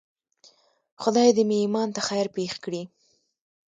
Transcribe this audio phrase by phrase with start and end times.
[1.01, 2.81] خدای دې مې ایمان ته خیر پېښ کړي.